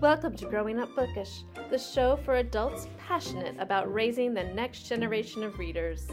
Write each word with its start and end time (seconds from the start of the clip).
Welcome 0.00 0.34
to 0.36 0.46
Growing 0.46 0.78
Up 0.78 0.96
Bookish, 0.96 1.42
the 1.68 1.76
show 1.76 2.16
for 2.24 2.36
adults 2.36 2.88
passionate 2.96 3.54
about 3.58 3.92
raising 3.92 4.32
the 4.32 4.44
next 4.44 4.88
generation 4.88 5.42
of 5.42 5.58
readers. 5.58 6.08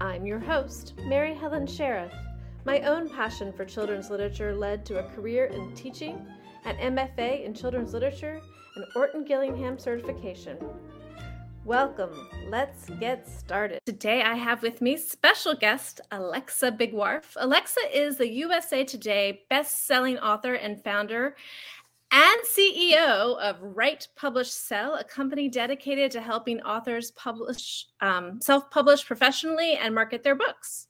I'm 0.00 0.24
your 0.24 0.38
host, 0.38 0.94
Mary 1.04 1.34
Helen 1.34 1.66
Sheriff. 1.66 2.14
My 2.64 2.80
own 2.80 3.10
passion 3.10 3.52
for 3.52 3.66
children's 3.66 4.08
literature 4.08 4.56
led 4.56 4.86
to 4.86 5.00
a 5.00 5.10
career 5.10 5.44
in 5.44 5.74
teaching, 5.74 6.26
an 6.64 6.76
MFA 6.76 7.44
in 7.44 7.52
children's 7.52 7.92
literature, 7.92 8.40
and 8.76 8.86
Orton 8.96 9.26
Gillingham 9.26 9.78
certification. 9.78 10.56
Welcome. 11.66 12.26
Let's 12.48 12.88
get 13.00 13.28
started. 13.28 13.80
Today 13.84 14.22
I 14.22 14.34
have 14.34 14.62
with 14.62 14.80
me 14.80 14.96
special 14.96 15.54
guest 15.54 16.00
Alexa 16.10 16.72
Bigwarfe. 16.72 17.36
Alexa 17.36 17.80
is 17.92 18.16
the 18.16 18.32
USA 18.32 18.82
Today 18.82 19.42
best-selling 19.50 20.18
author 20.18 20.54
and 20.54 20.82
founder 20.82 21.36
and 22.12 22.40
CEO 22.42 23.38
of 23.38 23.56
Write 23.60 24.08
Publish 24.16 24.50
Sell, 24.50 24.96
a 24.96 25.04
company 25.04 25.48
dedicated 25.48 26.10
to 26.12 26.20
helping 26.20 26.60
authors 26.62 27.12
publish 27.12 27.86
um, 28.00 28.40
self-publish 28.40 29.06
professionally 29.06 29.76
and 29.76 29.94
market 29.94 30.22
their 30.22 30.34
books. 30.34 30.88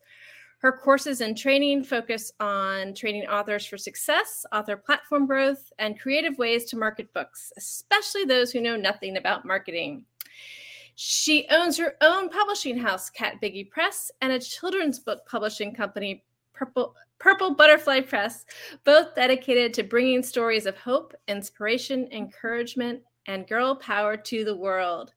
Her 0.58 0.72
courses 0.72 1.20
and 1.20 1.36
training 1.36 1.84
focus 1.84 2.32
on 2.38 2.94
training 2.94 3.26
authors 3.26 3.64
for 3.64 3.78
success, 3.78 4.44
author 4.52 4.76
platform 4.76 5.26
growth, 5.26 5.72
and 5.78 5.98
creative 5.98 6.36
ways 6.38 6.66
to 6.66 6.76
market 6.76 7.12
books, 7.14 7.52
especially 7.56 8.24
those 8.24 8.52
who 8.52 8.60
know 8.60 8.76
nothing 8.76 9.16
about 9.16 9.46
marketing. 9.46 10.04
She 10.96 11.46
owns 11.50 11.78
her 11.78 11.94
own 12.02 12.28
publishing 12.28 12.76
house, 12.76 13.08
Kat 13.08 13.40
Biggie 13.42 13.70
Press, 13.70 14.10
and 14.20 14.32
a 14.32 14.38
children's 14.38 14.98
book 14.98 15.26
publishing 15.26 15.74
company, 15.74 16.24
Purple, 16.60 16.94
Purple 17.18 17.54
Butterfly 17.54 18.02
Press, 18.02 18.44
both 18.84 19.14
dedicated 19.14 19.72
to 19.72 19.82
bringing 19.82 20.22
stories 20.22 20.66
of 20.66 20.76
hope, 20.76 21.14
inspiration, 21.26 22.06
encouragement, 22.12 23.00
and 23.26 23.48
girl 23.48 23.74
power 23.74 24.14
to 24.14 24.44
the 24.44 24.54
world. 24.54 25.14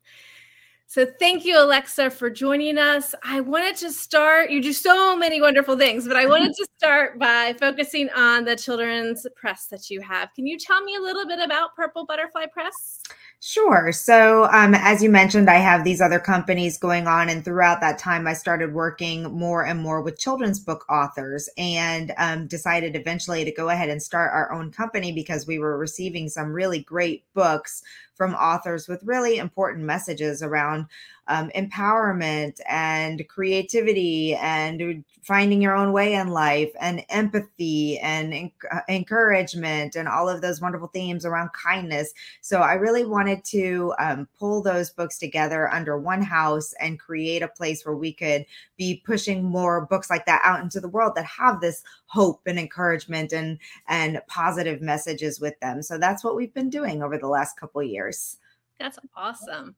So 0.87 1.05
thank 1.19 1.43
you, 1.43 1.59
Alexa, 1.59 2.11
for 2.11 2.29
joining 2.29 2.77
us. 2.77 3.13
I 3.23 3.41
wanted 3.41 3.75
to 3.77 3.91
start, 3.91 4.51
you 4.51 4.61
do 4.61 4.71
so 4.71 5.17
many 5.17 5.41
wonderful 5.41 5.77
things, 5.77 6.07
but 6.07 6.15
I 6.15 6.27
wanted 6.27 6.53
to 6.53 6.67
start 6.77 7.19
by 7.19 7.55
focusing 7.59 8.09
on 8.11 8.45
the 8.45 8.55
children's 8.55 9.27
press 9.35 9.65
that 9.65 9.89
you 9.89 9.99
have. 9.99 10.33
Can 10.33 10.47
you 10.47 10.57
tell 10.57 10.81
me 10.81 10.95
a 10.95 11.01
little 11.01 11.27
bit 11.27 11.39
about 11.39 11.75
Purple 11.75 12.05
Butterfly 12.05 12.45
Press? 12.53 13.01
Sure. 13.45 13.91
So, 13.91 14.45
um, 14.53 14.73
as 14.73 15.03
you 15.03 15.09
mentioned, 15.09 15.49
I 15.49 15.55
have 15.57 15.83
these 15.83 15.99
other 15.99 16.17
companies 16.19 16.77
going 16.77 17.07
on, 17.07 17.27
and 17.27 17.43
throughout 17.43 17.81
that 17.81 17.97
time, 17.99 18.25
I 18.25 18.31
started 18.33 18.73
working 18.73 19.23
more 19.37 19.65
and 19.65 19.81
more 19.81 20.01
with 20.01 20.17
children's 20.17 20.61
book 20.61 20.85
authors 20.89 21.49
and 21.57 22.13
um, 22.17 22.47
decided 22.47 22.95
eventually 22.95 23.43
to 23.43 23.51
go 23.51 23.67
ahead 23.67 23.89
and 23.89 24.01
start 24.01 24.31
our 24.33 24.53
own 24.53 24.71
company 24.71 25.11
because 25.11 25.45
we 25.45 25.59
were 25.59 25.77
receiving 25.77 26.29
some 26.29 26.53
really 26.53 26.79
great 26.79 27.25
books 27.33 27.83
from 28.15 28.33
authors 28.33 28.87
with 28.87 29.03
really 29.03 29.39
important 29.39 29.83
messages 29.83 30.41
around 30.41 30.85
um, 31.27 31.49
empowerment 31.55 32.59
and 32.67 33.27
creativity 33.27 34.35
and 34.35 35.03
finding 35.21 35.61
your 35.61 35.75
own 35.75 35.93
way 35.93 36.13
in 36.15 36.27
life 36.27 36.71
and 36.81 37.03
empathy 37.09 37.97
and 37.99 38.51
uh, 38.71 38.79
encouragement 38.89 39.95
and 39.95 40.07
all 40.07 40.27
of 40.27 40.41
those 40.41 40.59
wonderful 40.59 40.89
themes 40.89 41.25
around 41.25 41.49
kindness. 41.53 42.13
So 42.41 42.59
I 42.59 42.73
really 42.73 43.05
wanted 43.05 43.43
to 43.45 43.93
um, 43.99 44.27
pull 44.37 44.61
those 44.61 44.89
books 44.89 45.17
together 45.17 45.71
under 45.73 45.97
one 45.97 46.21
house 46.21 46.73
and 46.81 46.99
create 46.99 47.41
a 47.41 47.47
place 47.47 47.85
where 47.85 47.95
we 47.95 48.11
could 48.11 48.45
be 48.77 49.01
pushing 49.05 49.43
more 49.43 49.85
books 49.85 50.09
like 50.09 50.25
that 50.25 50.41
out 50.43 50.61
into 50.61 50.81
the 50.81 50.89
world 50.89 51.13
that 51.15 51.25
have 51.25 51.61
this 51.61 51.83
hope 52.07 52.41
and 52.45 52.59
encouragement 52.59 53.31
and 53.31 53.57
and 53.87 54.21
positive 54.27 54.81
messages 54.81 55.39
with 55.39 55.57
them. 55.61 55.81
So 55.81 55.97
that's 55.97 56.23
what 56.23 56.35
we've 56.35 56.53
been 56.53 56.69
doing 56.69 57.01
over 57.01 57.17
the 57.17 57.27
last 57.27 57.57
couple 57.57 57.81
years. 57.81 58.37
That's 58.83 58.99
awesome. 59.15 59.77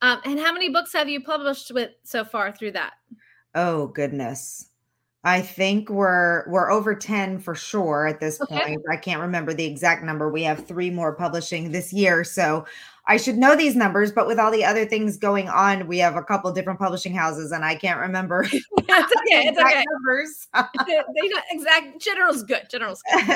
Um, 0.00 0.20
and 0.24 0.36
how 0.36 0.52
many 0.52 0.68
books 0.68 0.92
have 0.94 1.08
you 1.08 1.22
published 1.22 1.70
with 1.72 1.90
so 2.02 2.24
far 2.24 2.50
through 2.50 2.72
that? 2.72 2.94
Oh 3.54 3.86
goodness. 3.86 4.68
I 5.24 5.40
think 5.40 5.88
we're 5.88 6.44
we're 6.48 6.70
over 6.70 6.94
10 6.94 7.38
for 7.38 7.54
sure 7.54 8.08
at 8.08 8.18
this 8.18 8.40
okay. 8.40 8.58
point. 8.58 8.82
I 8.90 8.96
can't 8.96 9.20
remember 9.20 9.54
the 9.54 9.64
exact 9.64 10.02
number. 10.02 10.28
We 10.28 10.42
have 10.42 10.66
3 10.66 10.90
more 10.90 11.14
publishing 11.14 11.70
this 11.70 11.92
year, 11.92 12.24
so 12.24 12.64
I 13.06 13.16
should 13.16 13.36
know 13.36 13.56
these 13.56 13.74
numbers, 13.74 14.12
but 14.12 14.28
with 14.28 14.38
all 14.38 14.52
the 14.52 14.64
other 14.64 14.84
things 14.84 15.16
going 15.16 15.48
on, 15.48 15.88
we 15.88 15.98
have 15.98 16.14
a 16.14 16.22
couple 16.22 16.52
different 16.52 16.78
publishing 16.78 17.12
houses 17.12 17.50
and 17.50 17.64
I 17.64 17.74
can't 17.74 17.98
remember. 17.98 18.42
it's 18.52 18.62
okay. 18.72 19.48
It's 19.48 19.58
okay. 19.58 19.84
Numbers. 19.92 20.48
they 20.86 21.28
know 21.28 21.40
exact 21.50 22.00
general's 22.00 22.44
good. 22.44 22.68
General's 22.70 23.02
good. 23.12 23.30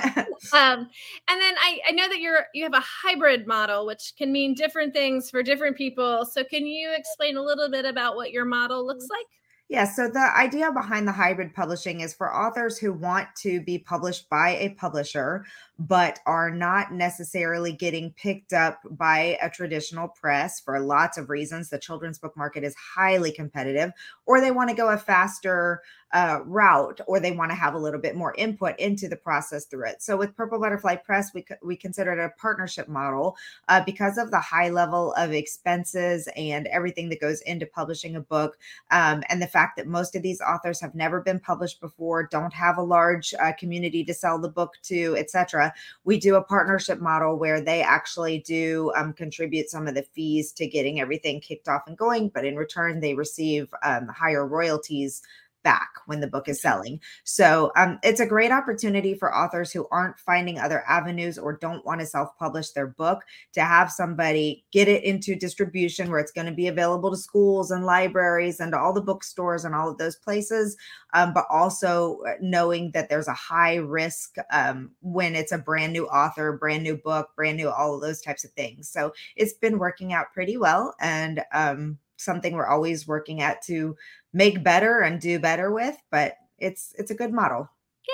um, 0.53 0.89
and 1.29 1.41
then 1.41 1.55
I, 1.59 1.81
I 1.89 1.93
know 1.93 2.09
that 2.09 2.21
you're 2.21 2.47
you 2.55 2.63
have 2.63 2.75
a 2.75 2.83
hybrid 2.85 3.47
model, 3.47 3.87
which 3.87 4.13
can 4.17 4.33
mean 4.33 4.55
different 4.55 4.93
things 4.93 5.31
for 5.31 5.43
different 5.43 5.77
people. 5.77 6.25
So 6.25 6.45
can 6.45 6.67
you 6.67 6.93
explain 6.97 7.37
a 7.37 7.43
little 7.43 7.69
bit 7.69 7.85
about 7.85 8.15
what 8.15 8.31
your 8.31 8.45
model 8.45 8.87
looks 8.87 9.09
like? 9.11 9.27
Yeah, 9.69 9.85
so 9.85 10.09
the 10.09 10.31
idea 10.37 10.71
behind 10.71 11.09
the 11.09 11.13
hybrid 11.13 11.53
publishing 11.53 12.01
is 12.01 12.15
for 12.15 12.33
authors 12.33 12.79
who 12.79 12.93
want 12.93 13.27
to 13.39 13.61
be 13.61 13.79
published 13.79 14.31
by 14.31 14.51
a 14.51 14.71
publisher, 14.71 15.45
but 15.77 16.21
are 16.25 16.53
not 16.53 16.93
necessarily 16.93 17.73
getting 17.73 18.13
picked 18.13 18.53
up 18.53 18.79
by 18.93 19.37
a 19.43 19.51
traditional 19.51 20.07
press 20.07 20.61
for 20.61 20.79
lots 20.79 21.19
of 21.19 21.31
reasons. 21.31 21.69
The 21.69 21.81
children's 21.81 22.21
book 22.21 22.37
market 22.37 22.63
is 22.63 22.77
highly 22.77 23.33
competitive, 23.33 23.91
or 24.25 24.41
they 24.41 24.53
want 24.53 24.71
to 24.71 24.77
go 24.77 24.89
a 24.89 24.97
faster 24.97 25.83
uh, 26.13 26.41
route, 26.45 27.01
or 27.07 27.21
they 27.21 27.33
want 27.33 27.51
to 27.51 27.57
have 27.57 27.75
a 27.75 27.79
little 27.79 28.01
bit 28.01 28.17
more 28.17 28.35
input 28.39 28.79
into 28.79 29.09
the 29.09 29.17
process 29.17 29.67
through 29.67 29.89
it. 29.89 30.03
So 30.03 30.17
with 30.17 30.37
Purple 30.37 30.59
Butterfly 30.59 30.97
Press, 30.97 31.33
we 31.35 31.45
we 31.63 31.77
considered 31.77 32.19
a 32.19 32.31
partnership 32.41 32.89
model 32.89 33.37
uh, 33.69 33.83
because 33.85 34.19
of 34.19 34.31
the 34.31 34.41
high 34.41 34.69
level 34.69 35.13
of 35.15 35.33
expenses 35.33 36.29
and 36.37 36.67
everything 36.69 37.09
that 37.09 37.21
goes 37.21 37.41
into 37.43 37.67
publishing 37.67 38.17
a 38.17 38.21
book, 38.21 38.59
um, 38.91 39.23
and 39.29 39.41
the 39.41 39.47
fact 39.47 39.77
that 39.77 39.87
most 39.87 40.15
of 40.15 40.23
these 40.23 40.41
authors 40.41 40.81
have 40.81 40.95
never 40.95 41.21
been 41.21 41.41
published 41.41 41.81
before, 41.81 42.25
don't 42.25 42.53
have 42.53 42.79
a 42.79 42.83
large 42.83 43.35
uh, 43.41 43.53
community 43.59 44.05
to 44.05 44.15
sell 44.15 44.39
the 44.39 44.49
book 44.49 44.75
to, 44.83 45.17
etc 45.19 45.73
we 46.05 46.19
do 46.19 46.37
a 46.37 46.43
partnership 46.43 47.01
model 47.01 47.37
where 47.37 47.61
they 47.61 47.83
actually 47.83 48.39
do 48.39 48.93
um, 48.97 49.13
contribute 49.13 49.69
some 49.69 49.87
of 49.87 49.95
the 49.95 50.03
fees 50.03 50.53
to 50.53 50.67
getting 50.67 51.01
everything 51.01 51.41
kicked 51.41 51.69
off 51.69 51.83
and 51.87 51.99
going, 51.99 52.29
but 52.29 52.45
in 52.45 52.57
return, 52.57 53.01
they 53.01 53.15
receive 53.15 53.73
um, 53.83 54.07
higher 54.09 54.47
royalties 54.47 55.23
back 55.67 55.91
when 56.07 56.21
the 56.21 56.29
book 56.29 56.49
is 56.49 56.63
selling. 56.63 57.01
So 57.25 57.73
um, 57.75 57.99
it's 58.05 58.21
a 58.21 58.27
great 58.27 58.53
opportunity 58.53 59.17
for 59.17 59.37
authors 59.37 59.73
who 59.73 59.89
aren't 59.91 60.17
finding 60.17 60.61
other 60.61 60.85
avenues 60.87 61.39
or 61.39 61.55
don't 61.55 61.85
want 61.85 62.01
to 62.01 62.07
self 62.07 62.39
publish 62.39 62.71
their 62.71 62.87
book 62.87 63.25
to 63.55 63.63
have 63.63 63.91
somebody 63.91 64.65
get 64.71 64.87
it 64.87 65.03
into 65.03 65.35
distribution 65.35 66.09
where 66.09 66.21
it's 66.21 66.31
going 66.31 66.47
to 66.47 66.53
be 66.53 66.69
available 66.69 67.11
to 67.11 67.17
schools 67.17 67.73
and 67.73 67.85
libraries 67.85 68.61
and 68.61 68.77
all 68.77 68.93
the 68.93 69.01
bookstores 69.01 69.65
and 69.65 69.75
all 69.75 69.91
of 69.91 69.99
those 69.99 70.15
places. 70.15 70.77
Um, 71.15 71.35
but 71.35 71.47
also 71.51 72.21
uh, 72.29 72.35
knowing 72.41 72.93
that 72.93 73.09
there's 73.09 73.27
a 73.27 73.33
high 73.33 73.75
risk 73.75 74.37
um, 74.53 74.93
when 75.01 75.35
it's 75.35 75.51
a 75.51 75.59
brand 75.59 75.93
new 75.93 76.07
author, 76.07 76.53
brand 76.53 76.85
new 76.85 76.97
book, 76.97 77.31
brand 77.35 77.57
new, 77.57 77.71
all 77.71 77.97
of 77.97 78.03
those 78.03 78.21
types 78.21 78.45
of 78.45 78.53
things. 78.53 78.89
So 78.89 79.13
it's 79.35 79.55
been 79.55 79.81
working 79.81 80.13
out 80.13 80.33
pretty 80.33 80.57
well. 80.59 80.95
And 81.01 81.43
um, 81.53 81.99
something 82.17 82.55
we're 82.55 82.67
always 82.67 83.07
working 83.07 83.41
at 83.41 83.63
to 83.63 83.97
make 84.37 84.63
better 84.63 85.01
and 85.01 85.21
do 85.21 85.39
better 85.39 85.73
with 85.73 85.97
but 86.11 86.35
it's 86.59 86.95
it's 86.99 87.11
a 87.11 87.15
good 87.15 87.33
model. 87.33 87.69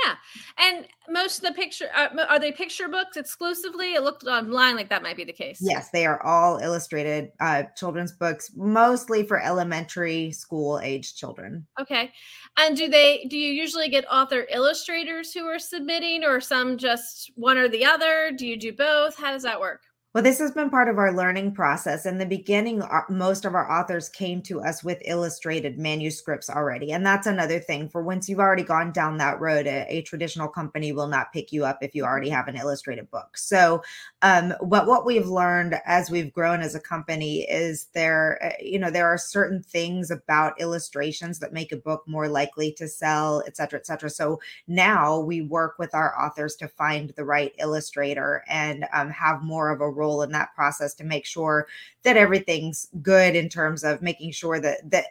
Yeah 0.07 0.15
and 0.57 0.87
most 1.09 1.39
of 1.39 1.45
the 1.45 1.53
picture 1.53 1.89
uh, 1.95 2.09
are 2.29 2.39
they 2.39 2.53
picture 2.53 2.89
books 2.89 3.17
exclusively? 3.17 3.95
It 3.95 4.03
looked 4.03 4.25
online 4.25 4.77
like 4.77 4.89
that 4.89 5.03
might 5.03 5.17
be 5.17 5.25
the 5.25 5.33
case. 5.33 5.59
Yes 5.61 5.91
they 5.91 6.07
are 6.07 6.23
all 6.23 6.59
illustrated 6.59 7.33
uh, 7.41 7.65
children's 7.77 8.13
books 8.13 8.53
mostly 8.57 9.27
for 9.27 9.43
elementary 9.43 10.33
school 10.33 10.81
age 10.83 11.17
children. 11.17 11.67
Okay 11.81 12.11
and 12.57 12.77
do 12.77 12.89
they 12.89 13.27
do 13.29 13.37
you 13.37 13.53
usually 13.53 13.89
get 13.89 14.11
author 14.11 14.47
illustrators 14.51 15.33
who 15.33 15.45
are 15.45 15.59
submitting 15.59 16.25
or 16.25 16.41
some 16.41 16.79
just 16.79 17.33
one 17.35 17.59
or 17.59 17.69
the 17.69 17.85
other? 17.85 18.33
Do 18.37 18.47
you 18.47 18.57
do 18.57 18.73
both? 18.73 19.17
How 19.17 19.33
does 19.33 19.43
that 19.43 19.61
work 19.61 19.83
well, 20.15 20.23
this 20.23 20.39
has 20.41 20.51
been 20.51 20.69
part 20.69 20.91
of 20.91 20.99
our 20.99 21.11
learning 21.11 21.55
process. 21.55 22.05
In 22.05 22.19
the 22.19 22.27
beginning, 22.27 22.83
most 23.09 23.47
of 23.47 23.55
our 23.55 23.71
authors 23.73 24.11
came 24.11 24.43
to 24.43 24.61
us 24.61 24.85
with 24.85 24.99
illustrated 25.07 25.79
manuscripts 25.79 26.51
already. 26.51 26.93
And 26.93 27.05
that's 27.05 27.27
another 27.27 27.59
thing 27.59 27.89
for 27.89 28.03
once 28.03 28.29
you've 28.29 28.39
already 28.39 28.63
gone 28.63 28.93
down 28.93 29.17
that 29.19 29.41
road, 29.41 29.67
a, 29.67 29.87
a 29.89 30.03
traditional 30.03 30.49
company 30.49 30.93
will 30.93 31.07
not 31.07 31.33
pick 31.33 31.51
you 31.51 31.65
up 31.65 31.79
if 31.81 31.95
you 31.95 32.05
already 32.05 32.29
have 32.29 32.47
an 32.47 32.57
illustrated 32.57 33.11
book. 33.11 33.39
So, 33.39 33.83
um, 34.21 34.53
but 34.63 34.87
what 34.87 35.07
we've 35.07 35.29
learned 35.29 35.77
as 35.87 36.11
we've 36.11 36.33
grown 36.33 36.61
as 36.61 36.75
a 36.75 36.81
company 36.81 37.51
is 37.51 37.87
there, 37.95 38.39
uh, 38.45 38.63
you 38.63 38.79
know, 38.79 38.91
there 38.91 39.09
are 39.09 39.17
certain 39.17 39.63
things 39.63 40.11
about 40.11 40.61
illustrations 40.61 41.39
that 41.39 41.55
make 41.55 41.73
a 41.73 41.77
book 41.77 42.03
more 42.07 42.29
likely 42.29 42.71
to 42.75 42.87
sell, 42.87 43.43
et 43.47 43.57
cetera, 43.57 43.79
et 43.79 43.87
cetera. 43.87 44.11
So 44.11 44.41
now 44.69 45.21
we 45.21 45.41
work 45.41 45.77
with 45.79 45.95
our 45.95 46.23
authors 46.23 46.55
to 46.57 46.69
find 46.69 47.15
the 47.17 47.25
right 47.25 47.55
illustrator 47.59 48.45
and 48.47 48.85
um, 48.93 49.09
have 49.09 49.43
more 49.43 49.71
of 49.71 49.81
a 49.81 49.89
role 50.03 50.23
in 50.23 50.33
that 50.33 50.55
process 50.55 50.95
to 50.95 51.05
make 51.05 51.27
sure 51.27 51.67
that 52.03 52.17
everything's 52.17 52.89
good 53.03 53.37
in 53.37 53.49
terms 53.49 53.85
of 53.85 54.03
making 54.03 54.33
sure 54.33 54.61
that 54.61 54.79
that 54.91 55.07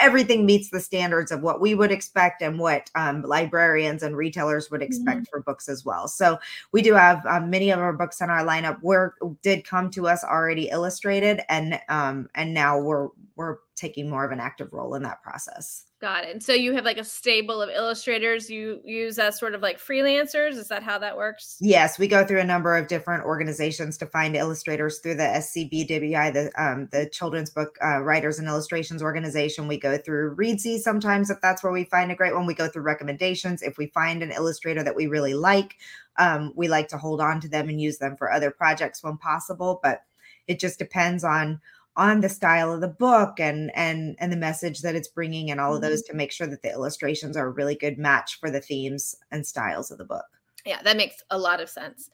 everything 0.00 0.46
meets 0.46 0.70
the 0.70 0.80
standards 0.80 1.30
of 1.30 1.42
what 1.42 1.60
we 1.60 1.74
would 1.74 1.90
expect 1.90 2.42
and 2.42 2.58
what 2.58 2.90
um, 2.94 3.22
librarians 3.22 4.02
and 4.02 4.16
retailers 4.16 4.70
would 4.70 4.82
expect 4.82 5.20
mm-hmm. 5.20 5.30
for 5.30 5.40
books 5.40 5.68
as 5.68 5.84
well. 5.84 6.08
So 6.08 6.38
we 6.72 6.82
do 6.82 6.94
have 6.94 7.24
um, 7.26 7.50
many 7.50 7.70
of 7.70 7.78
our 7.78 7.92
books 7.92 8.20
in 8.20 8.30
our 8.30 8.44
lineup 8.44 8.80
were 8.82 9.14
did 9.42 9.66
come 9.66 9.90
to 9.90 10.08
us 10.08 10.24
already 10.24 10.68
illustrated, 10.70 11.42
and 11.48 11.80
um, 11.88 12.28
and 12.34 12.54
now 12.54 12.80
we're 12.80 13.08
we're 13.36 13.58
taking 13.78 14.10
more 14.10 14.24
of 14.24 14.32
an 14.32 14.40
active 14.40 14.72
role 14.72 14.94
in 14.94 15.02
that 15.04 15.22
process. 15.22 15.84
Got 16.00 16.24
it. 16.24 16.30
And 16.30 16.42
so 16.42 16.52
you 16.52 16.74
have 16.74 16.84
like 16.84 16.98
a 16.98 17.04
stable 17.04 17.60
of 17.60 17.70
illustrators 17.70 18.48
you 18.48 18.80
use 18.84 19.18
as 19.18 19.36
sort 19.36 19.54
of 19.54 19.62
like 19.62 19.78
freelancers. 19.80 20.52
Is 20.52 20.68
that 20.68 20.84
how 20.84 20.98
that 20.98 21.16
works? 21.16 21.56
Yes, 21.60 21.98
we 21.98 22.06
go 22.06 22.24
through 22.24 22.38
a 22.38 22.44
number 22.44 22.76
of 22.76 22.86
different 22.86 23.24
organizations 23.24 23.98
to 23.98 24.06
find 24.06 24.36
illustrators 24.36 25.00
through 25.00 25.16
the 25.16 25.24
SCBWI, 25.24 26.32
the 26.32 26.52
um, 26.62 26.88
the 26.92 27.08
Children's 27.10 27.50
Book 27.50 27.76
uh, 27.84 28.00
Writers 28.00 28.38
and 28.38 28.46
Illustrations 28.46 29.02
Organization. 29.02 29.66
We 29.66 29.78
go 29.78 29.98
through 29.98 30.36
Reedsy 30.36 30.78
sometimes 30.78 31.30
if 31.30 31.40
that's 31.40 31.64
where 31.64 31.72
we 31.72 31.84
find 31.84 32.12
a 32.12 32.16
great 32.16 32.34
one. 32.34 32.46
We 32.46 32.54
go 32.54 32.68
through 32.68 32.82
recommendations. 32.82 33.62
If 33.62 33.76
we 33.76 33.88
find 33.88 34.22
an 34.22 34.30
illustrator 34.30 34.84
that 34.84 34.94
we 34.94 35.08
really 35.08 35.34
like, 35.34 35.74
um, 36.16 36.52
we 36.54 36.68
like 36.68 36.86
to 36.88 36.98
hold 36.98 37.20
on 37.20 37.40
to 37.40 37.48
them 37.48 37.68
and 37.68 37.80
use 37.80 37.98
them 37.98 38.16
for 38.16 38.30
other 38.30 38.52
projects 38.52 39.02
when 39.02 39.18
possible. 39.18 39.80
But 39.82 40.02
it 40.46 40.58
just 40.58 40.78
depends 40.78 41.24
on 41.24 41.60
on 41.98 42.20
the 42.20 42.28
style 42.28 42.72
of 42.72 42.80
the 42.80 42.88
book 42.88 43.38
and 43.40 43.70
and 43.74 44.16
and 44.20 44.32
the 44.32 44.36
message 44.36 44.80
that 44.80 44.94
it's 44.94 45.08
bringing 45.08 45.50
and 45.50 45.60
all 45.60 45.74
of 45.74 45.82
those 45.82 46.02
mm-hmm. 46.02 46.12
to 46.12 46.16
make 46.16 46.32
sure 46.32 46.46
that 46.46 46.62
the 46.62 46.72
illustrations 46.72 47.36
are 47.36 47.48
a 47.48 47.50
really 47.50 47.74
good 47.74 47.98
match 47.98 48.38
for 48.38 48.50
the 48.50 48.60
themes 48.60 49.16
and 49.32 49.44
styles 49.44 49.90
of 49.90 49.98
the 49.98 50.04
book. 50.04 50.24
Yeah 50.64 50.80
that 50.82 50.96
makes 50.96 51.22
a 51.30 51.38
lot 51.38 51.60
of 51.60 51.68
sense. 51.68 52.08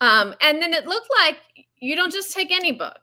Um 0.00 0.34
and 0.40 0.62
then 0.62 0.72
it 0.72 0.86
looked 0.86 1.10
like 1.20 1.38
you 1.80 1.96
don't 1.96 2.12
just 2.12 2.32
take 2.32 2.50
any 2.50 2.72
book. 2.72 2.98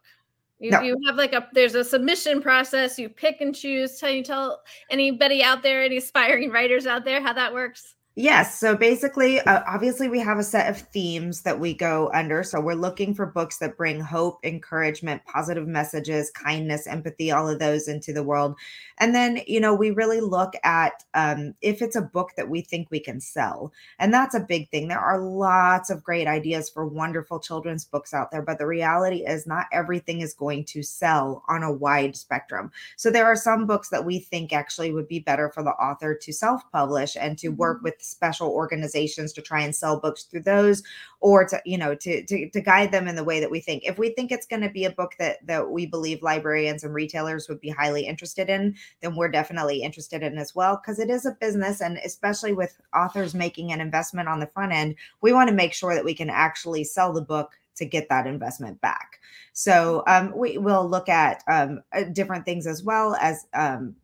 You, 0.60 0.72
no. 0.72 0.82
you 0.82 0.96
have 1.06 1.16
like 1.16 1.34
a 1.34 1.48
there's 1.54 1.76
a 1.76 1.84
submission 1.84 2.42
process. 2.42 2.98
You 2.98 3.10
pick 3.10 3.42
and 3.42 3.54
choose. 3.54 4.00
Tell 4.00 4.12
you 4.12 4.24
tell 4.24 4.62
anybody 4.90 5.44
out 5.44 5.62
there 5.62 5.84
any 5.84 5.98
aspiring 5.98 6.50
writers 6.52 6.88
out 6.88 7.04
there 7.04 7.22
how 7.22 7.34
that 7.34 7.54
works 7.54 7.96
Yes. 8.18 8.60
So 8.60 8.76
basically, 8.76 9.40
uh, 9.40 9.64
obviously, 9.66 10.10
we 10.10 10.20
have 10.20 10.38
a 10.38 10.44
set 10.44 10.70
of 10.70 10.78
themes 10.78 11.44
that 11.44 11.58
we 11.58 11.74
go 11.74 12.12
under. 12.14 12.44
So 12.44 12.60
we're 12.60 12.74
looking 12.74 13.16
for 13.16 13.26
books 13.26 13.60
that 13.60 13.78
bring 13.78 14.02
hope, 14.02 14.40
encouragement, 14.44 15.24
positive 15.24 15.66
messages, 15.66 16.30
kindness, 16.30 16.88
empathy, 16.88 17.32
all 17.32 17.48
of 17.48 17.60
those 17.60 17.88
into 17.88 18.12
the 18.12 18.22
world. 18.22 18.58
And 19.00 19.16
then, 19.16 19.40
you 19.48 19.62
know, 19.62 19.74
we 19.74 19.92
really 19.92 20.20
look 20.20 20.56
at 20.66 21.06
um, 21.14 21.56
if 21.62 21.82
it's 21.82 21.96
a 21.96 22.02
book 22.02 22.32
that 22.36 22.50
we 22.50 22.60
think 22.60 22.92
we 22.92 23.00
can 23.00 23.22
sell. 23.22 23.72
And 23.98 24.14
that's 24.14 24.36
a 24.36 24.42
big 24.42 24.70
thing. 24.72 24.90
There 24.90 25.00
are 25.00 25.22
lots 25.22 25.90
of 25.90 26.04
great 26.04 26.28
ideas 26.28 26.70
for 26.70 26.86
wonderful 26.86 27.40
children's 27.40 27.86
books 27.86 28.14
out 28.14 28.30
there, 28.30 28.42
but 28.42 28.58
the 28.58 28.68
reality 28.68 29.24
is 29.26 29.48
not 29.48 29.68
everything 29.72 30.20
is 30.20 30.34
going 30.34 30.66
to 30.66 30.84
sell 30.84 31.46
on 31.48 31.64
a 31.64 31.72
wide 31.72 32.18
spectrum. 32.18 32.72
So 32.98 33.10
there 33.10 33.26
are 33.26 33.38
some 33.38 33.66
books 33.66 33.88
that 33.88 34.04
we 34.04 34.20
think 34.20 34.52
actually 34.52 34.92
would 34.92 35.08
be 35.08 35.20
better 35.20 35.50
for 35.50 35.64
the 35.64 35.72
author 35.72 36.14
to 36.14 36.34
self 36.34 36.70
publish 36.74 37.16
and 37.16 37.38
to 37.38 37.50
work 37.50 37.78
mm-hmm. 37.78 37.86
with 37.86 38.01
special 38.02 38.50
organizations 38.50 39.34
to 39.34 39.42
try 39.42 39.62
and 39.62 39.76
sell 39.76 40.00
books 40.00 40.24
through 40.24 40.42
those 40.42 40.84
or 41.20 41.46
to 41.46 41.62
you 41.66 41.78
know 41.78 41.96
to 41.96 42.24
to, 42.26 42.50
to 42.50 42.62
guide 42.62 42.92
them 42.92 43.08
in 43.08 43.16
the 43.16 43.24
way 43.24 43.40
that 43.40 43.52
we 43.52 43.60
think 43.60 43.84
if 43.86 43.98
we 43.98 44.10
think 44.12 44.32
it's 44.32 44.48
going 44.48 44.62
to 44.62 44.70
be 44.70 44.86
a 44.86 44.92
book 44.92 45.14
that 45.20 45.46
that 45.46 45.70
we 45.70 45.86
believe 45.86 46.22
librarians 46.22 46.84
and 46.84 46.94
retailers 46.94 47.48
would 47.48 47.62
be 47.62 47.70
highly 47.70 48.06
interested 48.06 48.50
in 48.50 48.76
then 49.02 49.16
we're 49.16 49.30
definitely 49.30 49.82
interested 49.82 50.24
in 50.24 50.38
as 50.38 50.56
well 50.56 50.82
because 50.82 51.00
it 51.00 51.10
is 51.10 51.26
a 51.26 51.38
business 51.40 51.82
and 51.82 51.98
especially 52.06 52.54
with 52.54 52.80
authors 52.96 53.34
making 53.34 53.72
an 53.72 53.82
investment 53.82 54.28
on 54.28 54.40
the 54.40 54.48
front 54.48 54.72
end 54.72 54.96
we 55.22 55.34
want 55.34 55.50
to 55.50 55.56
make 55.56 55.74
sure 55.74 55.94
that 55.94 56.06
we 56.06 56.14
can 56.14 56.30
actually 56.30 56.84
sell 56.84 57.14
the 57.14 57.22
book 57.22 57.52
to 57.76 57.86
get 57.86 58.10
that 58.10 58.28
investment 58.28 58.80
back. 58.82 59.20
So 59.54 60.04
um, 60.08 60.34
we 60.36 60.58
will 60.58 60.88
look 60.88 61.10
at 61.10 61.44
um, 61.48 61.82
uh, 61.94 62.04
different 62.04 62.46
things 62.46 62.68
as 62.68 62.84
well 62.84 63.16
as 63.16 63.48
um, 63.54 63.96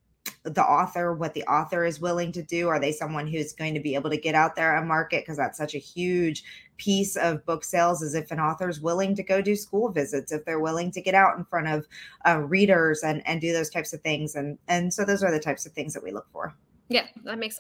the 0.54 0.64
author, 0.64 1.14
what 1.14 1.34
the 1.34 1.44
author 1.44 1.86
is 1.86 2.00
willing 2.00 2.32
to 2.32 2.44
do. 2.44 2.68
Are 2.68 2.80
they 2.80 2.92
someone 2.92 3.28
who's 3.28 3.54
going 3.54 3.74
to 3.74 3.80
be 3.80 3.96
able 3.96 4.10
to 4.10 4.18
get 4.18 4.36
out 4.36 4.56
there 4.56 4.76
and 4.76 4.88
market? 4.88 5.24
Because 5.24 5.38
that's 5.38 5.58
such 5.58 5.76
a 5.76 5.80
huge 5.80 6.44
piece 6.78 7.16
of 7.16 7.46
book 7.46 7.64
sales 7.64 8.02
is 8.02 8.14
if 8.14 8.32
an 8.32 8.40
author 8.40 8.70
is 8.70 8.80
willing 8.80 9.16
to 9.16 9.24
go 9.24 9.42
do 9.42 9.56
school 9.56 9.90
visits, 9.90 10.32
if 10.32 10.46
they're 10.46 10.60
willing 10.60 10.92
to 10.92 11.02
get 11.02 11.16
out 11.16 11.38
in 11.38 11.44
front 11.46 11.68
of 11.68 11.86
uh, 12.28 12.40
readers 12.40 13.02
and 13.04 13.26
and 13.28 13.42
do 13.42 13.54
those 13.54 13.70
types 13.70 13.94
of 13.94 14.02
things. 14.02 14.36
And 14.36 14.58
and 14.68 14.94
so 14.94 15.04
those 15.04 15.24
are 15.24 15.32
the 15.32 15.40
types 15.40 15.66
of 15.66 15.74
things 15.74 15.94
that 15.94 16.04
we 16.04 16.12
look 16.12 16.28
for. 16.32 16.56
Yeah, 16.90 17.08
that 17.26 17.38
makes 17.38 17.60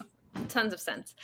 tons 0.50 0.74
of 0.74 0.80
sense. 0.80 1.16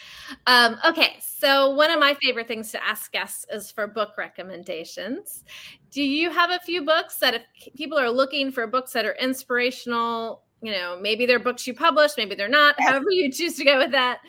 Um, 0.48 0.78
okay, 0.86 1.16
so 1.20 1.70
one 1.70 1.92
of 1.92 2.00
my 2.00 2.16
favorite 2.22 2.48
things 2.48 2.72
to 2.72 2.84
ask 2.84 3.12
guests 3.12 3.46
is 3.52 3.72
for 3.72 3.88
book 3.88 4.18
recommendations. 4.18 5.44
Do 5.92 6.04
you 6.04 6.30
have 6.32 6.50
a 6.50 6.60
few 6.60 6.84
books 6.84 7.18
that 7.18 7.34
if 7.36 7.44
people 7.76 7.98
are 7.98 8.10
looking 8.10 8.52
for 8.52 8.66
books 8.68 8.92
that 8.94 9.06
are 9.06 9.16
inspirational 9.20 10.43
you 10.64 10.72
know, 10.72 10.98
maybe 11.00 11.26
they're 11.26 11.40
books 11.40 11.68
you 11.68 11.74
published, 11.74 12.16
maybe 12.18 12.36
they're 12.36 12.48
not, 12.48 12.80
however 12.80 13.12
you 13.12 13.30
choose 13.30 13.56
to 13.58 13.66
go 13.66 13.78
with 13.78 13.92
that. 13.92 14.20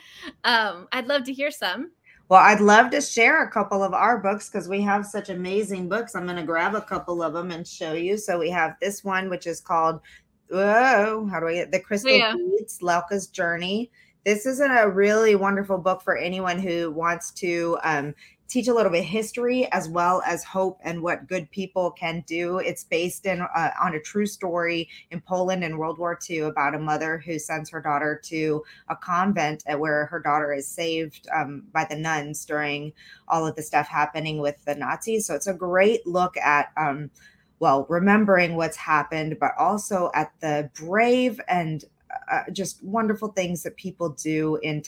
Um, 0.43 0.87
I'd 0.91 1.07
love 1.07 1.23
to 1.23 1.33
hear 1.33 1.49
some. 1.49 1.91
Well, 2.27 2.41
I'd 2.41 2.59
love 2.59 2.91
to 2.91 2.99
share 2.99 3.43
a 3.43 3.49
couple 3.49 3.81
of 3.81 3.93
our 3.93 4.17
books 4.17 4.49
because 4.49 4.67
we 4.67 4.81
have 4.81 5.05
such 5.05 5.29
amazing 5.29 5.87
books. 5.87 6.13
I'm 6.13 6.25
going 6.25 6.35
to 6.35 6.43
grab 6.43 6.75
a 6.75 6.81
couple 6.81 7.23
of 7.23 7.33
them 7.33 7.51
and 7.51 7.65
show 7.65 7.93
you. 7.93 8.17
So 8.17 8.37
we 8.37 8.49
have 8.49 8.75
this 8.81 9.03
one, 9.03 9.29
which 9.29 9.47
is 9.47 9.61
called, 9.61 10.01
whoa, 10.49 11.27
how 11.31 11.39
do 11.39 11.47
I 11.47 11.53
get 11.53 11.71
the 11.71 11.79
Crystal 11.79 12.11
yeah. 12.11 12.33
Beads, 12.35 12.81
Lalka's 12.81 13.27
Journey. 13.27 13.91
This 14.25 14.45
is 14.45 14.59
a 14.59 14.89
really 14.89 15.35
wonderful 15.35 15.77
book 15.77 16.01
for 16.01 16.17
anyone 16.17 16.59
who 16.59 16.91
wants 16.91 17.31
to 17.33 17.77
um, 17.83 18.15
teach 18.47 18.67
a 18.67 18.73
little 18.73 18.91
bit 18.91 19.03
history 19.03 19.71
as 19.71 19.89
well 19.89 20.21
as 20.25 20.43
hope 20.43 20.79
and 20.83 21.01
what 21.01 21.27
good 21.27 21.49
people 21.51 21.91
can 21.91 22.23
do. 22.27 22.59
It's 22.59 22.83
based 22.83 23.25
in 23.25 23.41
uh, 23.41 23.71
on 23.81 23.95
a 23.95 23.99
true 23.99 24.25
story 24.25 24.89
in 25.11 25.21
Poland 25.21 25.63
in 25.63 25.77
World 25.77 25.97
War 25.97 26.17
II 26.29 26.39
about 26.41 26.75
a 26.75 26.79
mother 26.79 27.17
who 27.17 27.39
sends 27.39 27.69
her 27.69 27.81
daughter 27.81 28.19
to 28.25 28.63
a 28.89 28.95
convent 28.95 29.63
where 29.77 30.05
her 30.07 30.19
daughter 30.19 30.53
is 30.53 30.67
saved 30.67 31.27
um, 31.33 31.63
by 31.73 31.85
the 31.85 31.95
nuns 31.95 32.45
during 32.45 32.93
all 33.27 33.47
of 33.47 33.55
the 33.55 33.63
stuff 33.63 33.87
happening 33.87 34.39
with 34.39 34.63
the 34.65 34.75
Nazis. 34.75 35.25
So 35.25 35.35
it's 35.35 35.47
a 35.47 35.53
great 35.53 36.05
look 36.05 36.37
at. 36.37 36.71
Um, 36.77 37.09
well, 37.59 37.85
remembering 37.87 38.57
what's 38.57 38.75
happened, 38.75 39.37
but 39.39 39.51
also 39.57 40.11
at 40.13 40.33
the 40.41 40.69
brave 40.73 41.39
and 41.47 41.85
uh, 42.29 42.41
just 42.51 42.83
wonderful 42.83 43.29
things 43.29 43.63
that 43.63 43.75
people 43.77 44.09
do 44.09 44.57
in 44.57 44.83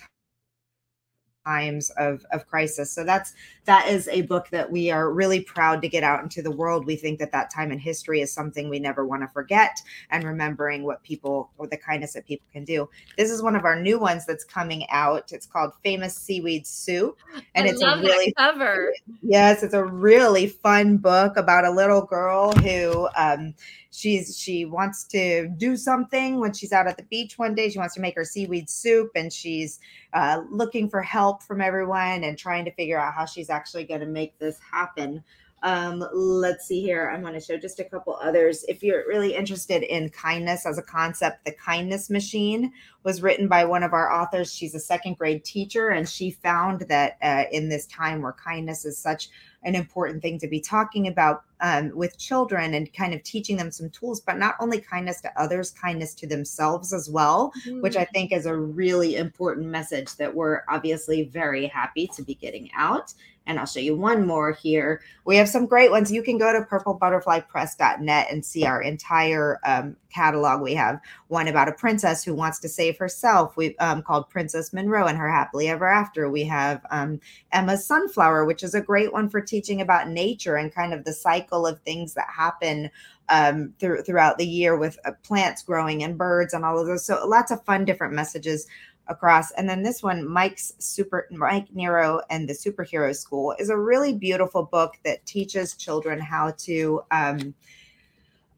times 1.47 1.89
of, 1.91 2.25
of 2.31 2.45
crisis. 2.47 2.91
So 2.91 3.03
that's 3.03 3.33
that 3.65 3.87
is 3.87 4.07
a 4.09 4.23
book 4.23 4.49
that 4.51 4.71
we 4.71 4.91
are 4.91 5.11
really 5.11 5.41
proud 5.41 5.81
to 5.81 5.89
get 5.89 6.03
out 6.03 6.23
into 6.23 6.41
the 6.41 6.51
world. 6.51 6.85
We 6.85 6.95
think 6.95 7.19
that 7.19 7.31
that 7.31 7.53
time 7.53 7.71
in 7.71 7.79
history 7.79 8.21
is 8.21 8.31
something 8.31 8.69
we 8.69 8.79
never 8.79 9.05
want 9.05 9.23
to 9.23 9.27
forget 9.27 9.81
and 10.09 10.23
remembering 10.23 10.83
what 10.83 11.03
people 11.03 11.51
or 11.57 11.67
the 11.67 11.77
kindness 11.77 12.13
that 12.13 12.25
people 12.25 12.47
can 12.51 12.63
do. 12.65 12.89
This 13.17 13.31
is 13.31 13.41
one 13.41 13.55
of 13.55 13.65
our 13.65 13.79
new 13.79 13.99
ones 13.99 14.25
that's 14.25 14.43
coming 14.43 14.85
out. 14.89 15.31
It's 15.31 15.45
called 15.45 15.73
Famous 15.83 16.15
Seaweed 16.15 16.67
Soup 16.67 17.17
and 17.55 17.67
I 17.67 17.71
it's 17.71 17.81
a 17.81 17.97
really 17.97 18.33
cover. 18.33 18.93
Yes, 19.21 19.63
it's 19.63 19.73
a 19.73 19.83
really 19.83 20.47
fun 20.47 20.97
book 20.97 21.37
about 21.37 21.65
a 21.65 21.71
little 21.71 22.01
girl 22.01 22.51
who 22.53 23.07
um, 23.15 23.53
she's 23.97 24.37
she 24.37 24.63
wants 24.63 25.05
to 25.05 25.47
do 25.57 25.75
something 25.75 26.39
when 26.39 26.53
she's 26.53 26.71
out 26.71 26.85
at 26.85 26.97
the 26.97 27.03
beach 27.03 27.39
one 27.39 27.55
day 27.55 27.67
she 27.67 27.79
wants 27.79 27.95
to 27.95 28.01
make 28.01 28.15
her 28.15 28.23
seaweed 28.23 28.69
soup 28.69 29.09
and 29.15 29.33
she's 29.33 29.79
uh, 30.13 30.41
looking 30.51 30.87
for 30.87 31.01
help 31.01 31.41
from 31.41 31.61
everyone 31.61 32.23
and 32.23 32.37
trying 32.37 32.63
to 32.63 32.71
figure 32.73 32.99
out 32.99 33.13
how 33.13 33.25
she's 33.25 33.49
actually 33.49 33.83
going 33.83 33.99
to 33.99 34.05
make 34.05 34.37
this 34.37 34.59
happen 34.71 35.23
um, 35.63 36.05
let's 36.13 36.67
see 36.67 36.81
here. 36.81 37.09
I'm 37.11 37.21
going 37.21 37.33
to 37.33 37.39
show 37.39 37.57
just 37.57 37.79
a 37.79 37.83
couple 37.83 38.15
others. 38.21 38.63
If 38.67 38.83
you're 38.83 39.07
really 39.07 39.33
interested 39.33 39.81
in 39.81 40.09
kindness 40.09 40.67
as 40.67 40.77
a 40.77 40.83
concept, 40.83 41.45
The 41.45 41.51
Kindness 41.51 42.11
Machine 42.11 42.71
was 43.03 43.23
written 43.23 43.47
by 43.47 43.65
one 43.65 43.81
of 43.81 43.93
our 43.93 44.11
authors. 44.13 44.53
She's 44.53 44.75
a 44.75 44.79
second 44.79 45.17
grade 45.17 45.43
teacher, 45.43 45.89
and 45.89 46.07
she 46.07 46.29
found 46.29 46.81
that 46.81 47.17
uh, 47.23 47.45
in 47.51 47.69
this 47.69 47.87
time 47.87 48.21
where 48.21 48.33
kindness 48.33 48.85
is 48.85 48.99
such 48.99 49.29
an 49.67 49.75
important 49.75 50.21
thing 50.21 50.39
to 50.39 50.47
be 50.47 50.61
talking 50.61 51.07
about 51.07 51.43
um, 51.59 51.91
with 51.93 52.17
children 52.17 52.73
and 52.73 52.91
kind 52.93 53.13
of 53.13 53.21
teaching 53.23 53.57
them 53.57 53.69
some 53.69 53.89
tools, 53.89 54.21
but 54.21 54.37
not 54.37 54.55
only 54.61 54.79
kindness 54.79 55.19
to 55.21 55.41
others, 55.41 55.71
kindness 55.71 56.13
to 56.15 56.27
themselves 56.27 56.93
as 56.93 57.09
well, 57.09 57.51
mm-hmm. 57.65 57.81
which 57.81 57.97
I 57.97 58.05
mm. 58.05 58.11
think 58.13 58.31
is 58.31 58.45
a 58.45 58.55
really 58.55 59.17
important 59.17 59.67
message 59.67 60.15
that 60.15 60.33
we're 60.33 60.61
obviously 60.69 61.25
very 61.25 61.67
happy 61.67 62.07
to 62.15 62.23
be 62.23 62.35
getting 62.35 62.69
out 62.75 63.13
and 63.47 63.59
I'll 63.59 63.65
show 63.65 63.79
you 63.79 63.95
one 63.95 64.27
more 64.27 64.51
here. 64.51 65.01
We 65.25 65.37
have 65.37 65.49
some 65.49 65.65
great 65.65 65.89
ones. 65.89 66.11
You 66.11 66.21
can 66.21 66.37
go 66.37 66.51
to 66.51 66.65
purplebutterflypress.net 66.65 68.27
and 68.29 68.45
see 68.45 68.65
our 68.65 68.81
entire 68.81 69.59
um, 69.65 69.95
catalog. 70.13 70.61
We 70.61 70.73
have 70.75 70.99
one 71.29 71.47
about 71.47 71.69
a 71.69 71.71
princess 71.71 72.23
who 72.23 72.33
wants 72.33 72.59
to 72.59 72.69
save 72.69 72.97
herself. 72.97 73.57
We 73.57 73.75
um, 73.77 74.03
called 74.03 74.29
Princess 74.29 74.73
Monroe 74.73 75.07
and 75.07 75.17
her 75.17 75.31
happily 75.31 75.69
ever 75.69 75.87
after. 75.87 76.29
We 76.29 76.43
have 76.43 76.85
um, 76.91 77.19
Emma's 77.51 77.85
Sunflower, 77.85 78.45
which 78.45 78.63
is 78.63 78.75
a 78.75 78.81
great 78.81 79.13
one 79.13 79.29
for 79.29 79.41
teaching 79.41 79.81
about 79.81 80.09
nature 80.09 80.55
and 80.55 80.73
kind 80.73 80.93
of 80.93 81.05
the 81.05 81.13
cycle 81.13 81.65
of 81.65 81.81
things 81.81 82.13
that 82.13 82.27
happen 82.29 82.89
um, 83.29 83.73
through, 83.79 84.03
throughout 84.03 84.37
the 84.37 84.47
year 84.47 84.77
with 84.77 84.97
uh, 85.05 85.11
plants 85.23 85.61
growing 85.61 86.03
and 86.03 86.17
birds 86.17 86.53
and 86.53 86.63
all 86.63 86.79
of 86.79 86.87
those. 86.87 87.05
So 87.05 87.25
lots 87.27 87.51
of 87.51 87.63
fun 87.65 87.85
different 87.85 88.13
messages 88.13 88.67
across. 89.09 89.51
And 89.51 89.69
then 89.69 89.83
this 89.83 90.03
one, 90.03 90.27
Mike's 90.27 90.73
Super 90.79 91.27
Mike 91.31 91.73
Nero 91.73 92.21
and 92.29 92.47
the 92.47 92.53
Superhero 92.53 93.15
School, 93.15 93.55
is 93.59 93.69
a 93.69 93.77
really 93.77 94.13
beautiful 94.13 94.63
book 94.63 94.95
that 95.03 95.25
teaches 95.25 95.75
children 95.75 96.19
how 96.19 96.51
to 96.59 97.01
um, 97.11 97.53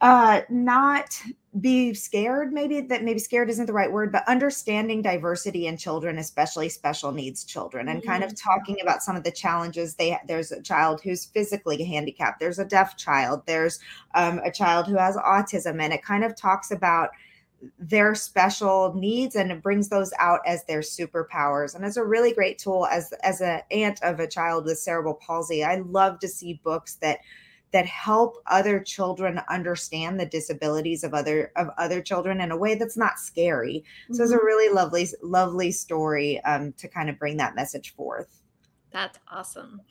uh 0.02 0.42
not 0.50 1.22
be 1.60 1.94
scared 1.94 2.54
maybe 2.54 2.80
that 2.80 3.04
maybe 3.04 3.20
scared 3.20 3.50
isn't 3.50 3.66
the 3.66 3.74
right 3.74 3.92
word 3.92 4.12
but 4.12 4.24
understanding 4.28 5.02
diversity 5.02 5.66
in 5.66 5.76
children 5.76 6.20
especially 6.20 6.70
special 6.70 7.12
needs 7.12 7.44
children 7.44 7.90
and 7.90 8.00
mm-hmm. 8.00 8.10
kind 8.10 8.24
of 8.24 8.32
mm-hmm. 8.32 8.50
talking 8.50 8.78
about 8.82 9.02
some 9.02 9.16
of 9.16 9.24
the 9.24 9.32
challenges 9.32 9.96
they 9.96 10.18
there's 10.28 10.52
a 10.52 10.62
child 10.62 11.02
who's 11.02 11.26
physically 11.26 11.84
handicapped 11.84 12.40
there's 12.40 12.60
a 12.60 12.66
deaf 12.66 12.96
child 12.98 13.42
there's 13.48 13.80
um, 14.14 14.40
a 14.46 14.52
child 14.52 14.86
who 14.86 14.96
has 14.96 15.18
autism 15.18 15.82
and 15.82 15.92
it 15.92 16.04
kind 16.04 16.24
of 16.24 16.36
talks 16.36 16.72
about 16.72 17.10
their 17.78 18.16
special 18.16 18.94
needs 18.94 19.36
and 19.36 19.52
it 19.52 19.62
brings 19.62 19.90
those 19.90 20.14
out 20.20 20.40
as 20.46 20.64
their 20.66 20.80
superpowers 20.80 21.76
and 21.76 21.84
it's 21.86 21.98
a 21.98 22.04
really 22.04 22.34
great 22.34 22.58
tool 22.58 22.86
as 22.88 23.14
as 23.24 23.42
an 23.42 23.62
aunt 23.72 24.02
of 24.02 24.20
a 24.20 24.28
child 24.28 24.66
with 24.66 24.80
cerebral 24.80 25.16
palsy 25.16 25.64
i 25.64 25.76
love 25.88 26.20
to 26.20 26.28
see 26.28 26.62
books 26.64 26.96
that 26.96 27.20
that 27.72 27.86
help 27.86 28.42
other 28.48 28.80
children 28.80 29.40
understand 29.50 30.20
the 30.20 30.26
disabilities 30.26 31.04
of 31.04 31.14
other 31.14 31.52
of 31.56 31.68
other 31.78 32.02
children 32.02 32.42
in 32.42 32.52
a 32.52 32.58
way 32.58 32.76
that's 32.76 32.98
not 32.98 33.20
scary 33.20 33.84
mm-hmm. 34.04 34.14
so 34.14 34.24
it's 34.24 34.32
a 34.32 34.36
mm-hmm. 34.36 34.46
really 34.46 34.74
lovely 34.74 35.08
lovely 35.22 35.72
story 35.72 36.40
um, 36.44 36.72
to 36.74 36.88
kind 36.88 37.10
of 37.10 37.20
bring 37.20 37.38
that 37.38 37.56
message 37.56 37.94
forth 37.94 38.42
that's 38.92 39.20
awesome 39.32 39.82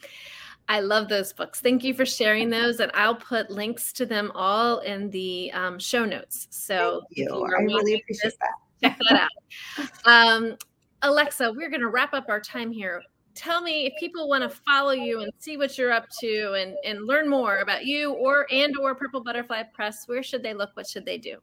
I 0.69 0.81
love 0.81 1.09
those 1.09 1.33
books. 1.33 1.61
Thank 1.61 1.83
you 1.83 1.95
for 1.95 2.05
sharing 2.05 2.51
those, 2.51 2.81
and 2.81 2.91
I'll 2.95 3.15
put 3.15 3.51
links 3.51 3.93
to 3.95 4.07
them 4.07 4.31
all 4.35 4.81
in 4.81 5.11
the 5.11 5.51
um, 5.53 5.79
show 5.79 6.05
notes. 6.05 6.47
So 6.51 7.03
you. 7.11 7.25
you 7.25 7.45
I 7.45 7.63
really 7.63 7.95
appreciate 7.95 8.23
this, 8.23 8.37
that. 8.41 8.51
Check 8.83 8.99
that 9.09 9.21
out. 9.23 9.91
Um, 10.05 10.57
Alexa, 11.03 11.53
we're 11.53 11.71
going 11.71 11.81
to 11.81 11.89
wrap 11.89 12.13
up 12.13 12.27
our 12.29 12.41
time 12.41 12.71
here. 12.71 13.03
Tell 13.35 13.63
me 13.63 13.87
if 13.87 13.93
people 14.01 14.29
want 14.29 14.43
to 14.43 14.49
follow 14.67 14.91
you 14.91 15.21
and 15.21 15.33
see 15.39 15.57
what 15.57 15.79
you're 15.79 15.93
up 15.93 16.07
to 16.21 16.55
and, 16.55 16.75
and 16.85 17.07
learn 17.07 17.29
more 17.29 17.59
about 17.59 17.87
you 17.87 18.13
or 18.13 18.47
and 18.51 18.77
or 18.77 18.95
Purple 18.95 19.23
Butterfly 19.23 19.63
Press. 19.73 20.07
Where 20.07 20.23
should 20.23 20.43
they 20.43 20.55
look? 20.55 20.71
What 20.75 20.89
should 20.89 21.07
they 21.07 21.19
do? 21.19 21.39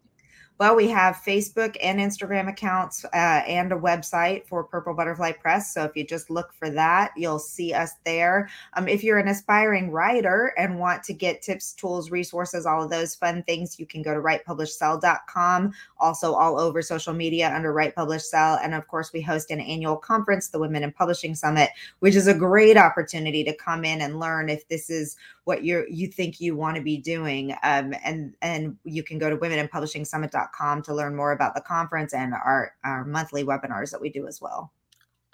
Well, 0.58 0.76
we 0.78 0.88
have 0.88 1.18
Facebook 1.18 1.76
and 1.84 2.00
Instagram 2.00 2.48
accounts 2.48 3.04
uh, 3.04 3.44
and 3.46 3.74
a 3.74 3.76
website 3.76 4.48
for 4.48 4.64
Purple 4.64 4.94
Butterfly 4.94 5.34
Press. 5.34 5.74
So 5.74 5.84
if 5.84 5.98
you 5.98 6.06
just 6.06 6.30
look 6.30 6.54
for 6.54 6.70
that, 6.70 7.12
you'll 7.18 7.40
see 7.40 7.74
us 7.74 7.92
there. 8.06 8.50
Um, 8.74 8.88
if 8.88 9.04
you're 9.04 9.18
an 9.18 9.28
aspiring 9.28 9.92
writer 9.92 10.54
and 10.58 10.80
want 10.80 11.04
to 11.04 11.14
get 11.14 11.42
tips, 11.42 11.74
tools, 11.74 12.10
resources, 12.10 12.66
all 12.66 12.82
of 12.82 12.90
those 12.90 13.16
fun 13.16 13.44
things, 13.44 13.78
you 13.78 13.86
can 13.86 14.02
go 14.02 14.14
to 14.14 14.22
writepublishsell.com. 14.22 15.74
Also, 16.00 16.34
all 16.34 16.58
over 16.58 16.82
social 16.82 17.14
media 17.14 17.54
under 17.54 17.74
Write 17.74 17.94
Publish 17.94 18.24
Sell. 18.24 18.58
And 18.64 18.74
of 18.74 18.88
course, 18.88 19.12
we 19.12 19.22
host 19.22 19.52
an 19.52 19.60
annual 19.60 19.98
conference, 19.98 20.48
the 20.48 20.60
Women 20.60 20.84
in 20.84 20.94
Publishing 20.94 21.36
Summit, 21.36 21.70
which 22.00 22.16
is 22.16 22.28
a 22.28 22.34
great 22.34 22.78
opportunity 22.78 23.44
to 23.44 23.54
come 23.54 23.84
in 23.84 24.00
and 24.00 24.22
learn 24.22 24.48
if 24.48 24.66
this 24.70 24.90
is 24.90 25.18
what 25.44 25.64
you 25.64 25.86
you 25.90 26.08
think 26.08 26.40
you 26.40 26.56
want 26.56 26.78
to 26.78 26.82
be 26.82 26.98
doing. 26.98 27.52
Um, 27.62 27.94
and 28.06 28.34
and 28.42 28.78
you 28.86 29.04
can 29.04 29.20
go 29.20 29.30
to 29.30 29.36
Women 29.36 29.60
in 29.60 29.68
Publishing 29.68 30.04
womeninpublishingsummit.com 30.04 30.45
to 30.84 30.94
learn 30.94 31.16
more 31.16 31.32
about 31.32 31.56
the 31.56 31.62
conference 31.62 32.14
and 32.14 32.34
our 32.34 32.74
our 32.84 33.06
monthly 33.06 33.44
webinars 33.44 33.92
that 33.92 34.02
we 34.02 34.10
do 34.10 34.28
as 34.28 34.42
well. 34.42 34.72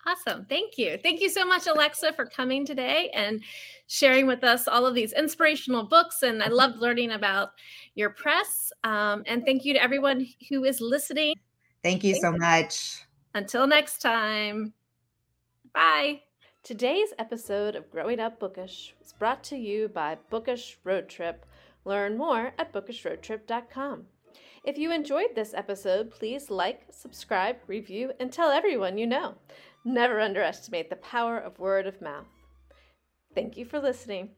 Awesome. 0.05 0.45
Thank 0.45 0.77
you. 0.77 0.97
Thank 1.03 1.21
you 1.21 1.29
so 1.29 1.45
much, 1.45 1.67
Alexa, 1.67 2.13
for 2.13 2.25
coming 2.25 2.65
today 2.65 3.11
and 3.13 3.43
sharing 3.85 4.25
with 4.25 4.43
us 4.43 4.67
all 4.67 4.85
of 4.87 4.95
these 4.95 5.13
inspirational 5.13 5.83
books. 5.83 6.23
And 6.23 6.41
I 6.41 6.47
loved 6.47 6.77
learning 6.77 7.11
about 7.11 7.51
your 7.93 8.09
press. 8.09 8.71
Um, 8.83 9.23
and 9.27 9.45
thank 9.45 9.63
you 9.63 9.73
to 9.73 9.83
everyone 9.83 10.25
who 10.49 10.63
is 10.63 10.81
listening. 10.81 11.35
Thank 11.83 12.03
you 12.03 12.15
so 12.15 12.31
much. 12.31 13.03
Until 13.35 13.67
next 13.67 13.99
time. 13.99 14.73
Bye. 15.73 16.21
Today's 16.63 17.13
episode 17.17 17.75
of 17.75 17.89
Growing 17.91 18.19
Up 18.19 18.39
Bookish 18.39 18.95
was 18.99 19.13
brought 19.13 19.43
to 19.45 19.55
you 19.55 19.87
by 19.87 20.17
Bookish 20.29 20.77
Road 20.83 21.09
Trip. 21.09 21.45
Learn 21.85 22.17
more 22.17 22.53
at 22.57 22.73
bookishroadtrip.com. 22.73 24.05
If 24.63 24.77
you 24.77 24.91
enjoyed 24.91 25.33
this 25.33 25.55
episode, 25.55 26.11
please 26.11 26.51
like, 26.51 26.81
subscribe, 26.91 27.57
review, 27.65 28.11
and 28.19 28.31
tell 28.31 28.51
everyone 28.51 28.99
you 28.99 29.07
know. 29.07 29.33
Never 29.83 30.19
underestimate 30.19 30.91
the 30.91 30.97
power 30.97 31.39
of 31.39 31.57
word 31.57 31.87
of 31.87 31.99
mouth. 31.99 32.27
Thank 33.33 33.57
you 33.57 33.65
for 33.65 33.79
listening. 33.79 34.29